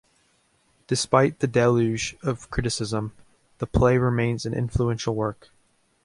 Despite 0.87 1.41
the 1.41 1.47
deluge 1.47 2.17
of 2.23 2.49
criticism, 2.49 3.13
the 3.59 3.67
play 3.67 3.99
remains 3.99 4.47
an 4.47 4.53
influential 4.55 5.13
work. 5.13 5.49